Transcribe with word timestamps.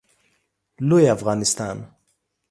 لوی 0.87 1.05
افغانستان 1.15 1.77